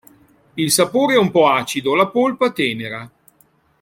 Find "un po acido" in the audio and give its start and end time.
1.19-1.93